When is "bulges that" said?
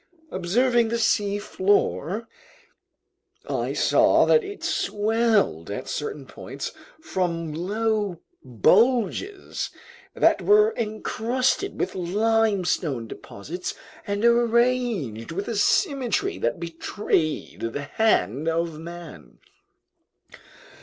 8.43-10.41